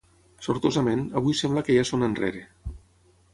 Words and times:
Sortosament, 0.45 1.03
avui 1.21 1.37
sembla 1.41 1.63
que 1.69 1.77
ja 1.81 1.85
són 1.91 2.09
enrere. 2.09 2.43